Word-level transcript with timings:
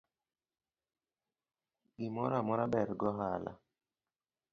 Gimoro 1.97 2.35
amora 2.41 2.65
ber 2.73 2.89
gohala 2.99 3.53